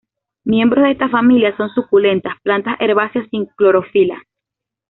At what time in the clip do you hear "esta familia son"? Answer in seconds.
0.93-1.69